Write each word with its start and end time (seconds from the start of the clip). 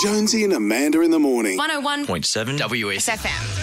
Jonesy 0.00 0.44
and 0.44 0.52
Amanda 0.52 1.00
in 1.02 1.10
the 1.10 1.18
morning. 1.18 1.58
101.7 1.58 2.58
WS. 2.58 3.08
SFM. 3.08 3.62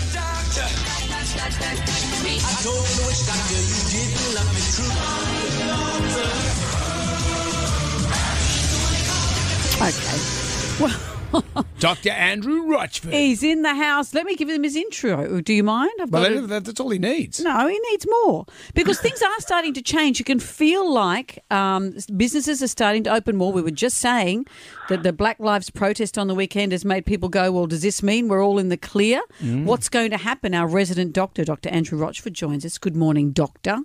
Okay. 9.82 11.19
Dr. 11.80 12.10
Andrew 12.10 12.64
Rochford. 12.68 13.14
He's 13.14 13.44
in 13.44 13.62
the 13.62 13.74
house. 13.76 14.14
Let 14.14 14.26
me 14.26 14.36
give 14.36 14.50
him 14.50 14.64
his 14.64 14.76
intro. 14.76 15.42
Do 15.42 15.54
you 15.54 15.64
mind? 15.64 15.92
I've 16.02 16.12
got 16.12 16.48
that- 16.48 16.66
that's 16.66 16.80
all 16.80 16.90
he 16.90 17.00
needs. 17.00 17.40
No, 17.40 17.68
he 17.68 17.80
needs 17.92 18.06
more 18.24 18.46
because 18.74 19.00
things 19.00 19.22
are 19.22 19.40
starting 19.40 19.74
to 19.76 19.82
change. 19.82 20.20
You 20.20 20.26
can 20.26 20.40
feel 20.40 20.92
like 20.92 21.44
um, 21.52 21.96
businesses 22.18 22.62
are 22.64 22.68
starting 22.68 23.04
to 23.04 23.14
open 23.14 23.36
more. 23.38 23.52
We 23.54 23.62
were 23.62 23.72
just 23.72 23.98
saying 24.00 24.46
that 24.90 25.04
the 25.04 25.14
Black 25.14 25.40
Lives 25.40 25.70
protest 25.70 26.18
on 26.18 26.28
the 26.28 26.36
weekend 26.36 26.72
has 26.72 26.84
made 26.84 27.06
people 27.06 27.30
go, 27.30 27.52
well, 27.52 27.68
does 27.68 27.82
this 27.82 28.02
mean 28.04 28.28
we're 28.28 28.44
all 28.44 28.58
in 28.60 28.70
the 28.70 28.78
clear? 28.78 29.22
Mm. 29.42 29.66
What's 29.66 29.90
going 29.90 30.12
to 30.12 30.18
happen? 30.18 30.54
Our 30.54 30.68
resident 30.68 31.14
doctor, 31.14 31.46
Dr. 31.46 31.70
Andrew 31.70 31.98
Rochford, 32.00 32.34
joins 32.34 32.66
us. 32.66 32.78
Good 32.78 32.96
morning, 32.96 33.32
doctor. 33.32 33.78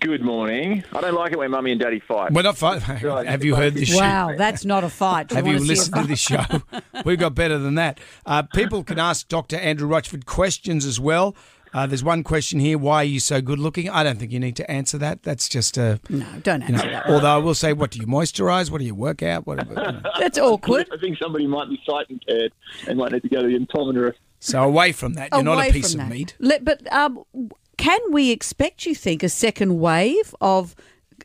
Good 0.00 0.20
morning. 0.22 0.84
I 0.92 1.00
don't 1.00 1.14
like 1.14 1.32
it 1.32 1.38
when 1.38 1.50
mummy 1.50 1.70
and 1.72 1.80
daddy 1.80 2.00
fight. 2.00 2.32
We're 2.32 2.42
not 2.42 2.56
fight- 2.58 2.82
Have 2.82 3.44
you 3.44 3.54
heard 3.54 3.74
this 3.74 3.88
show? 3.88 3.98
Wow, 3.98 4.34
that's 4.36 4.64
not 4.64 4.84
a 4.84 4.88
fight. 4.90 5.30
Have 5.32 5.46
you 5.46 5.54
wanna 5.54 5.60
see 5.60 5.66
a 5.66 5.68
listened 5.68 5.94
to 5.96 6.06
this 6.06 6.18
show? 6.20 6.44
We've 7.04 7.18
got 7.18 7.34
better 7.34 7.58
than 7.58 7.76
that. 7.76 8.00
Uh, 8.24 8.42
people 8.42 8.84
can 8.84 8.98
ask 8.98 9.28
Dr. 9.28 9.56
Andrew 9.56 9.88
Rochford 9.88 10.26
questions 10.26 10.84
as 10.84 10.98
well. 11.00 11.34
Uh, 11.72 11.86
there's 11.86 12.02
one 12.04 12.22
question 12.22 12.58
here: 12.60 12.78
Why 12.78 12.96
are 13.02 13.04
you 13.04 13.20
so 13.20 13.40
good 13.40 13.58
looking? 13.58 13.88
I 13.90 14.02
don't 14.02 14.18
think 14.18 14.32
you 14.32 14.40
need 14.40 14.56
to 14.56 14.70
answer 14.70 14.98
that. 14.98 15.22
That's 15.22 15.48
just 15.48 15.76
a 15.76 16.00
No, 16.08 16.24
don't 16.42 16.62
you 16.62 16.68
know. 16.68 16.74
answer 16.78 16.90
that. 16.90 17.06
Although 17.08 17.34
I 17.34 17.38
will 17.38 17.54
say, 17.54 17.72
what 17.72 17.90
do 17.90 17.98
you 17.98 18.06
moisturise? 18.06 18.70
What 18.70 18.78
do 18.78 18.84
you 18.84 18.94
work 18.94 19.22
out? 19.22 19.46
Whatever. 19.46 19.70
you 19.70 19.76
know. 19.92 20.00
That's 20.18 20.38
awkward. 20.38 20.88
I 20.92 20.96
think 20.98 21.18
somebody 21.18 21.46
might 21.46 21.68
be 21.68 21.80
sight 21.88 22.06
impaired 22.08 22.52
and 22.88 22.98
might 22.98 23.12
need 23.12 23.22
to 23.22 23.28
go 23.28 23.42
to 23.42 23.46
the 23.48 23.58
optometrist. 23.58 24.14
So 24.40 24.62
away 24.62 24.92
from 24.92 25.14
that, 25.14 25.30
you're 25.32 25.42
not 25.42 25.66
a 25.68 25.72
piece 25.72 25.92
of 25.94 26.00
that. 26.00 26.08
meat. 26.10 26.36
Let, 26.38 26.64
but 26.64 26.90
um, 26.92 27.24
can 27.76 28.00
we 28.10 28.30
expect, 28.30 28.86
you 28.86 28.94
think, 28.94 29.22
a 29.22 29.28
second 29.28 29.78
wave 29.78 30.34
of 30.40 30.74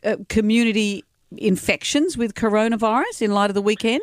uh, 0.04 0.16
community 0.28 1.04
infections 1.36 2.16
with 2.16 2.34
coronavirus 2.34 3.22
in 3.22 3.32
light 3.32 3.50
of 3.50 3.54
the 3.54 3.62
weekend? 3.62 4.02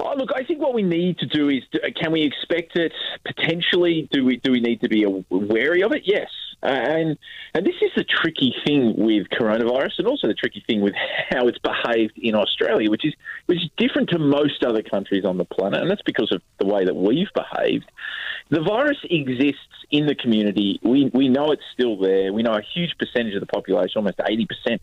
Oh, 0.00 0.14
look, 0.16 0.30
I 0.34 0.44
think 0.44 0.60
what 0.60 0.74
we 0.74 0.82
need 0.82 1.18
to 1.18 1.26
do 1.26 1.48
is, 1.48 1.62
to, 1.72 1.80
can 1.92 2.12
we 2.12 2.22
expect 2.22 2.76
it? 2.76 2.92
Potentially, 3.24 4.08
do 4.12 4.24
we 4.24 4.36
do 4.38 4.50
we 4.50 4.60
need 4.60 4.80
to 4.80 4.88
be 4.88 5.06
wary 5.30 5.82
of 5.82 5.92
it? 5.92 6.02
Yes, 6.04 6.28
Uh, 6.64 6.68
and 6.68 7.18
and 7.52 7.66
this 7.66 7.74
is 7.82 7.90
the 7.94 8.04
tricky 8.04 8.54
thing 8.66 8.94
with 8.96 9.28
coronavirus, 9.28 9.98
and 9.98 10.06
also 10.06 10.26
the 10.26 10.34
tricky 10.34 10.64
thing 10.66 10.80
with 10.80 10.94
how 11.28 11.46
it's 11.46 11.58
behaved 11.58 12.16
in 12.16 12.34
Australia, 12.34 12.90
which 12.90 13.04
is 13.04 13.12
which 13.46 13.58
is 13.58 13.68
different 13.76 14.08
to 14.08 14.18
most 14.18 14.64
other 14.64 14.82
countries 14.82 15.24
on 15.24 15.36
the 15.36 15.44
planet, 15.44 15.80
and 15.82 15.90
that's 15.90 16.02
because 16.02 16.32
of 16.32 16.40
the 16.58 16.66
way 16.66 16.84
that 16.84 16.96
we've 16.96 17.28
behaved. 17.34 17.90
The 18.48 18.62
virus 18.62 18.98
exists 19.04 19.76
in 19.90 20.06
the 20.06 20.14
community. 20.14 20.80
We 20.82 21.10
we 21.12 21.28
know 21.28 21.52
it's 21.52 21.62
still 21.74 21.98
there. 21.98 22.32
We 22.32 22.42
know 22.42 22.54
a 22.54 22.62
huge 22.62 22.94
percentage 22.98 23.34
of 23.34 23.40
the 23.40 23.46
population, 23.46 23.92
almost 23.96 24.20
eighty 24.26 24.46
percent, 24.46 24.80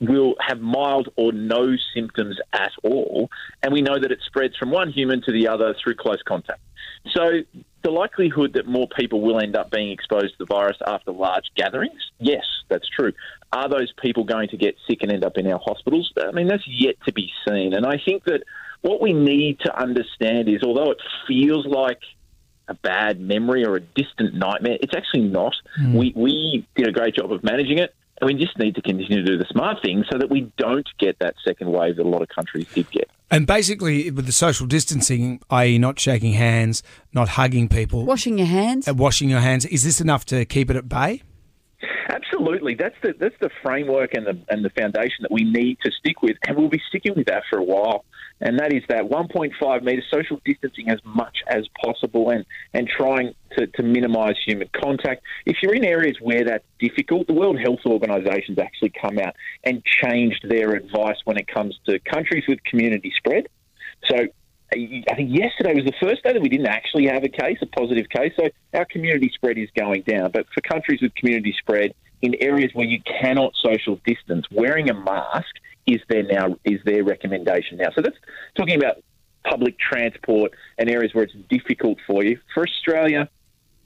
will 0.00 0.34
have 0.40 0.60
mild 0.60 1.10
or 1.16 1.32
no 1.32 1.74
symptoms 1.94 2.36
at 2.52 2.72
all, 2.82 3.28
and 3.62 3.72
we 3.72 3.82
know 3.82 3.98
that 4.00 4.10
it 4.10 4.20
spreads 4.24 4.56
from 4.56 4.70
one 4.70 4.90
human 4.90 5.20
to 5.22 5.32
the 5.32 5.48
other 5.48 5.74
through 5.82 5.96
close 5.96 6.22
contact. 6.26 6.60
So 7.14 7.42
the 7.88 7.94
likelihood 7.94 8.52
that 8.52 8.66
more 8.66 8.86
people 8.98 9.22
will 9.22 9.40
end 9.40 9.56
up 9.56 9.70
being 9.70 9.90
exposed 9.90 10.32
to 10.32 10.38
the 10.40 10.44
virus 10.44 10.76
after 10.86 11.10
large 11.10 11.46
gatherings, 11.56 12.10
yes, 12.18 12.44
that's 12.68 12.86
true. 12.88 13.12
Are 13.52 13.68
those 13.68 13.90
people 14.02 14.24
going 14.24 14.48
to 14.50 14.58
get 14.58 14.76
sick 14.86 14.98
and 15.00 15.10
end 15.10 15.24
up 15.24 15.38
in 15.38 15.46
our 15.50 15.58
hospitals? 15.58 16.12
I 16.22 16.32
mean, 16.32 16.48
that's 16.48 16.66
yet 16.66 16.96
to 17.06 17.12
be 17.12 17.30
seen. 17.48 17.72
And 17.72 17.86
I 17.86 17.98
think 18.04 18.24
that 18.24 18.42
what 18.82 19.00
we 19.00 19.14
need 19.14 19.60
to 19.60 19.74
understand 19.74 20.48
is, 20.48 20.62
although 20.62 20.90
it 20.90 20.98
feels 21.26 21.66
like 21.66 22.00
a 22.68 22.74
bad 22.74 23.18
memory 23.18 23.64
or 23.64 23.76
a 23.76 23.80
distant 23.80 24.34
nightmare. 24.34 24.76
It's 24.82 24.94
actually 24.94 25.22
not. 25.22 25.54
Hmm. 25.76 25.94
We, 25.94 26.12
we 26.14 26.66
did 26.76 26.86
a 26.86 26.92
great 26.92 27.14
job 27.14 27.32
of 27.32 27.42
managing 27.42 27.78
it, 27.78 27.94
and 28.20 28.28
we 28.28 28.34
just 28.34 28.58
need 28.58 28.74
to 28.74 28.82
continue 28.82 29.24
to 29.24 29.24
do 29.24 29.38
the 29.38 29.46
smart 29.50 29.78
thing 29.82 30.04
so 30.12 30.18
that 30.18 30.28
we 30.28 30.52
don't 30.58 30.86
get 30.98 31.18
that 31.20 31.36
second 31.42 31.72
wave 31.72 31.96
that 31.96 32.04
a 32.04 32.08
lot 32.08 32.20
of 32.20 32.28
countries 32.28 32.66
did 32.74 32.90
get. 32.90 33.08
And 33.30 33.46
basically, 33.46 34.10
with 34.10 34.24
the 34.26 34.32
social 34.32 34.66
distancing, 34.66 35.40
i.e., 35.50 35.76
not 35.78 35.98
shaking 36.00 36.32
hands, 36.32 36.82
not 37.12 37.30
hugging 37.30 37.68
people, 37.68 38.04
Washing 38.06 38.38
your 38.38 38.46
hands? 38.46 38.88
uh, 38.88 38.94
washing 38.94 39.28
your 39.28 39.40
hands, 39.40 39.66
is 39.66 39.84
this 39.84 40.00
enough 40.00 40.24
to 40.26 40.44
keep 40.46 40.70
it 40.70 40.76
at 40.76 40.88
bay? 40.88 41.22
Absolutely, 42.10 42.74
that's 42.74 42.94
the 43.02 43.14
that's 43.20 43.34
the 43.40 43.50
framework 43.62 44.14
and 44.14 44.26
the 44.26 44.38
and 44.48 44.64
the 44.64 44.70
foundation 44.70 45.18
that 45.22 45.30
we 45.30 45.44
need 45.44 45.78
to 45.84 45.90
stick 45.90 46.22
with, 46.22 46.36
and 46.46 46.56
we'll 46.56 46.68
be 46.70 46.80
sticking 46.88 47.12
with 47.14 47.26
that 47.26 47.42
for 47.50 47.58
a 47.58 47.62
while. 47.64 48.04
And 48.40 48.58
that 48.60 48.72
is 48.72 48.82
that 48.88 49.02
1.5 49.02 49.82
metre 49.82 50.02
social 50.10 50.40
distancing 50.44 50.88
as 50.88 51.00
much 51.04 51.38
as 51.48 51.66
possible, 51.84 52.30
and 52.30 52.44
and 52.72 52.88
trying 52.88 53.34
to, 53.58 53.66
to 53.66 53.82
minimise 53.82 54.36
human 54.44 54.68
contact. 54.72 55.22
If 55.46 55.56
you're 55.62 55.74
in 55.74 55.84
areas 55.84 56.16
where 56.20 56.44
that's 56.44 56.64
difficult, 56.78 57.26
the 57.26 57.34
World 57.34 57.58
Health 57.58 57.80
Organization's 57.86 58.58
actually 58.58 58.90
come 58.90 59.18
out 59.18 59.34
and 59.64 59.84
changed 59.84 60.46
their 60.48 60.74
advice 60.74 61.16
when 61.24 61.36
it 61.36 61.48
comes 61.48 61.78
to 61.86 61.98
countries 62.00 62.44
with 62.48 62.62
community 62.64 63.12
spread. 63.16 63.48
So 64.08 64.28
I 64.72 65.14
think 65.16 65.34
yesterday 65.34 65.74
was 65.74 65.84
the 65.84 65.94
first 66.00 66.22
day 66.22 66.32
that 66.32 66.42
we 66.42 66.48
didn't 66.48 66.66
actually 66.66 67.06
have 67.06 67.24
a 67.24 67.28
case, 67.28 67.58
a 67.62 67.66
positive 67.66 68.08
case. 68.08 68.32
So 68.38 68.48
our 68.74 68.84
community 68.84 69.30
spread 69.34 69.58
is 69.58 69.68
going 69.74 70.02
down. 70.02 70.30
But 70.30 70.46
for 70.54 70.60
countries 70.60 71.00
with 71.00 71.14
community 71.14 71.54
spread 71.58 71.94
in 72.20 72.34
areas 72.40 72.70
where 72.74 72.86
you 72.86 73.00
cannot 73.02 73.54
social 73.56 74.00
distance, 74.06 74.46
wearing 74.50 74.90
a 74.90 74.94
mask 74.94 75.54
is 75.86 76.00
their 76.08 76.22
now 76.22 76.56
is 76.64 76.80
their 76.84 77.02
recommendation 77.02 77.78
now. 77.78 77.88
So 77.94 78.02
that's 78.02 78.16
talking 78.56 78.76
about 78.76 79.02
public 79.44 79.78
transport 79.78 80.52
and 80.76 80.90
areas 80.90 81.14
where 81.14 81.24
it's 81.24 81.34
difficult 81.48 81.98
for 82.06 82.22
you. 82.22 82.38
For 82.52 82.64
Australia, 82.64 83.28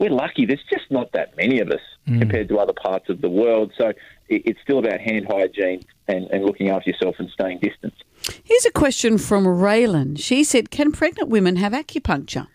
we're 0.03 0.11
lucky. 0.11 0.45
There's 0.47 0.65
just 0.69 0.91
not 0.91 1.13
that 1.13 1.37
many 1.37 1.61
of 1.61 1.71
us 1.71 1.81
compared 2.07 2.49
to 2.49 2.59
other 2.59 2.73
parts 2.73 3.09
of 3.09 3.21
the 3.21 3.29
world. 3.29 3.73
So 3.79 3.89
it, 4.29 4.43
it's 4.45 4.59
still 4.63 4.81
about 4.81 5.01
hand 5.01 5.27
hygiene 5.31 5.83
and, 6.09 6.27
and 6.33 6.45
looking 6.45 6.71
after 6.71 6.91
yourself 6.91 7.15
and 7.21 7.31
staying 7.31 7.61
distant. 7.63 7.95
Here's 8.43 8.67
a 8.67 8.73
question 8.73 9.17
from 9.17 9.45
Raylan. 9.45 10.19
She 10.19 10.43
said, 10.43 10.71
Can 10.71 10.91
pregnant 10.91 11.29
women 11.29 11.55
have 11.57 11.73
acupuncture? 11.73 12.49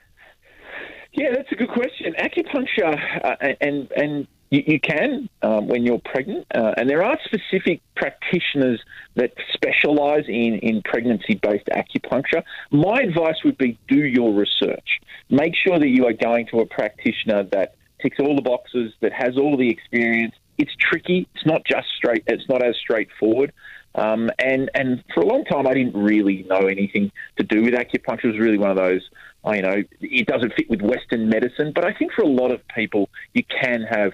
Yeah, 1.14 1.30
that's 1.34 1.52
a 1.52 1.56
good 1.56 1.70
question. 1.70 2.14
Acupuncture, 2.20 3.24
uh, 3.24 3.54
and 3.62 3.92
and 3.96 4.28
you, 4.50 4.64
you 4.68 4.80
can 4.80 5.30
um, 5.42 5.68
when 5.68 5.84
you're 5.86 6.02
pregnant, 6.04 6.46
uh, 6.54 6.74
and 6.78 6.90
there 6.90 7.04
are 7.04 7.18
specific 7.26 7.82
practitioners 7.96 8.80
that 9.16 9.34
specialise 9.54 10.26
in 10.28 10.60
in 10.62 10.82
pregnancy-based 10.84 11.68
acupuncture. 11.68 12.44
My 12.72 13.02
advice 13.02 13.44
would 13.44 13.58
be 13.58 13.78
do 13.88 14.04
your 14.06 14.34
research. 14.34 15.00
Make 15.30 15.56
sure 15.56 15.78
that 15.80 15.90
you 15.90 16.06
are 16.08 16.14
going 16.14 16.48
to 16.48 16.60
a 16.60 16.66
practitioner 16.66 17.44
that 17.52 17.76
ticks 18.02 18.18
all 18.20 18.36
the 18.36 18.42
boxes, 18.42 18.94
that 19.02 19.12
has 19.14 19.38
all 19.38 19.58
the 19.58 19.70
experience. 19.70 20.36
It's 20.58 20.72
tricky. 20.80 21.28
It's 21.36 21.46
not 21.46 21.64
just 21.66 21.88
straight. 21.98 22.24
It's 22.28 22.48
not 22.50 22.64
as 22.64 22.76
straightforward. 22.78 23.54
Um, 23.96 24.30
and 24.40 24.70
and 24.76 25.04
for 25.14 25.22
a 25.22 25.26
long 25.26 25.44
time, 25.46 25.68
I 25.68 25.74
didn't 25.74 25.96
really 25.96 26.46
know 26.50 26.68
anything 26.68 27.12
to 27.38 27.44
do 27.44 27.64
with 27.64 27.74
acupuncture. 27.74 28.26
It 28.26 28.28
was 28.34 28.40
really 28.40 28.58
one 28.58 28.70
of 28.70 28.78
those, 28.78 29.02
oh, 29.44 29.54
you 29.54 29.64
know, 29.64 29.84
it 30.02 30.28
doesn't 30.28 30.54
fit 30.54 30.70
with 30.70 30.82
Western 30.82 31.30
medicine. 31.30 31.72
But 31.74 31.86
I 31.86 31.94
think 31.94 32.12
for 32.14 32.22
a 32.22 32.28
lot 32.28 32.52
of 32.52 32.62
people, 32.76 33.10
you 33.34 33.44
can 33.44 33.82
have, 33.84 34.14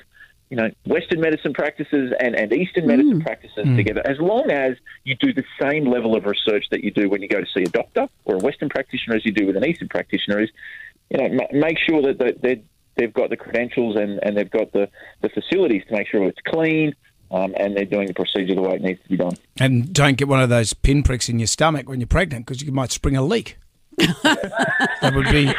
you 0.50 0.58
know, 0.58 0.70
Western 0.86 1.20
medicine 1.20 1.54
practices 1.54 2.14
and, 2.20 2.36
and 2.36 2.54
Eastern 2.54 2.86
medicine 2.86 3.22
practices 3.22 3.66
together, 3.76 4.02
as 4.06 4.20
long 4.20 4.52
as 4.52 4.76
you 5.04 5.16
do 5.16 5.34
the 5.34 5.44
same 5.60 5.86
level 5.86 6.16
of 6.16 6.26
research 6.26 6.66
that 6.72 6.84
you 6.84 6.92
do 6.92 7.10
when 7.10 7.22
you 7.22 7.28
go 7.28 7.40
to 7.40 7.48
see 7.56 7.64
a 7.64 7.70
doctor 7.70 8.08
or 8.26 8.36
a 8.36 8.40
Western 8.40 8.70
practitioner 8.70 9.16
as 9.16 9.26
you 9.26 9.32
do 9.32 9.48
with 9.48 9.56
an 9.56 9.66
Eastern 9.66 9.88
practitioner. 9.88 10.40
Is, 10.42 10.50
you 11.10 11.18
know, 11.18 11.30
ma- 11.30 11.60
make 11.60 11.78
sure 11.80 12.02
that 12.04 12.20
that 12.20 12.42
they're, 12.42 12.60
they've 12.96 13.14
got 13.14 13.30
the 13.30 13.38
credentials 13.38 13.96
and, 13.96 14.20
and 14.22 14.38
they've 14.38 14.52
got 14.52 14.72
the, 14.74 14.90
the 15.22 15.30
facilities 15.30 15.84
to 15.88 15.94
make 15.96 16.08
sure 16.08 16.24
it's 16.26 16.40
clean. 16.46 16.94
Um, 17.32 17.56
and 17.58 17.76
they're 17.76 17.86
doing 17.86 18.06
the 18.06 18.14
procedure 18.14 18.54
the 18.54 18.62
way 18.62 18.76
it 18.76 18.84
needs 18.84 19.02
to 19.02 19.10
be 19.10 19.18
done. 19.18 19.36
And 19.60 19.92
don't 19.92 20.18
get 20.18 20.28
one 20.28 20.40
of 20.40 20.50
those 20.50 20.74
pinpricks 20.74 21.30
in 21.30 21.40
your 21.40 21.48
stomach 21.48 21.90
when 21.90 22.00
you're 22.00 22.06
pregnant 22.06 22.46
because 22.46 22.62
you 22.62 22.72
might 22.72 22.92
spring 22.92 23.18
a 23.18 23.24
leak. 23.24 23.58
That 23.98 25.14
would 25.16 25.30
be 25.32 25.54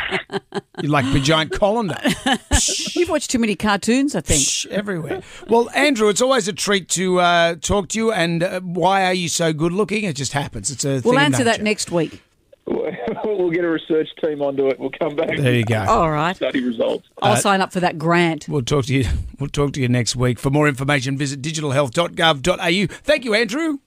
you'd 0.82 0.90
like 0.90 1.04
a 1.14 1.20
giant 1.20 1.52
colander 1.52 1.96
You've 2.94 3.08
watched 3.08 3.30
too 3.30 3.38
many 3.38 3.56
cartoons, 3.56 4.14
I 4.14 4.20
think. 4.20 4.40
Psh, 4.42 4.66
everywhere. 4.70 5.22
Well, 5.48 5.68
Andrew, 5.70 6.08
it's 6.08 6.22
always 6.22 6.48
a 6.48 6.52
treat 6.52 6.88
to 6.90 7.20
uh, 7.20 7.54
talk 7.56 7.88
to 7.88 7.98
you. 7.98 8.12
And 8.12 8.42
uh, 8.42 8.60
why 8.60 9.04
are 9.04 9.14
you 9.14 9.28
so 9.28 9.52
good 9.52 9.72
looking? 9.72 10.04
It 10.04 10.16
just 10.16 10.32
happens. 10.32 10.70
It's 10.70 10.84
a. 10.84 11.00
We'll 11.04 11.14
thing 11.14 11.18
answer 11.18 11.44
that 11.44 11.62
next 11.62 11.90
week. 11.90 12.22
we'll 12.66 13.50
get 13.50 13.64
a 13.64 13.68
research 13.68 14.08
team 14.22 14.40
onto 14.40 14.68
it. 14.68 14.78
We'll 14.78 14.90
come 14.98 15.16
back. 15.16 15.36
There 15.36 15.54
you 15.54 15.64
go. 15.64 15.84
All 15.86 16.10
right. 16.10 16.34
Study 16.34 16.64
results. 16.64 17.08
I'll 17.20 17.36
sign 17.36 17.60
up 17.60 17.72
for 17.72 17.80
that 17.80 17.98
grant. 17.98 18.48
We'll 18.48 18.62
talk 18.62 18.86
to 18.86 18.94
you. 18.94 19.04
We'll 19.38 19.50
talk 19.50 19.72
to 19.74 19.80
you 19.80 19.88
next 19.88 20.16
week. 20.16 20.38
For 20.38 20.50
more 20.50 20.68
information, 20.68 21.18
visit 21.18 21.42
digitalhealth.gov.au. 21.42 22.96
Thank 23.02 23.24
you, 23.24 23.34
Andrew. 23.34 23.78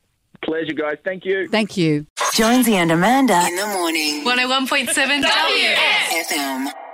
Pleasure, 0.48 0.74
guys. 0.74 0.96
Thank 1.04 1.26
you. 1.26 1.50
Thank 1.50 1.76
you. 1.76 2.06
Jonesy 2.34 2.76
and 2.76 2.90
Amanda. 2.90 3.46
In 3.48 3.58
the 3.58 3.68
morning. 3.68 4.24
101.7 4.24 5.22
WS. 5.22 6.32
FM. 6.32 6.87